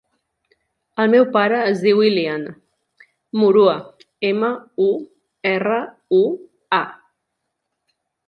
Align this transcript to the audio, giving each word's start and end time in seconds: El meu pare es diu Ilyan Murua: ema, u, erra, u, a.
El 1.01 1.09
meu 1.15 1.25
pare 1.35 1.57
es 1.71 1.83
diu 1.87 1.99
Ilyan 2.05 2.47
Murua: 3.41 3.75
ema, 4.31 4.49
u, 4.87 4.89
erra, 5.53 5.79
u, 6.21 6.23
a. 6.79 6.83